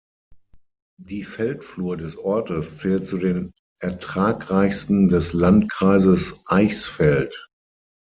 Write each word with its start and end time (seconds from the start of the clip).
Die 0.99 1.21
Feldflur 1.23 1.95
des 1.95 2.17
Ortes 2.17 2.79
zählt 2.79 3.07
zu 3.07 3.19
den 3.19 3.51
ertragreichsten 3.81 5.09
des 5.09 5.33
Landkreises 5.33 6.41
Eichsfeld. 6.47 7.49